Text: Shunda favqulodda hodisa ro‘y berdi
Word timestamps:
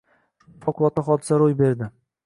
Shunda 0.45 0.65
favqulodda 0.65 1.05
hodisa 1.11 1.41
ro‘y 1.45 1.59
berdi 1.65 1.95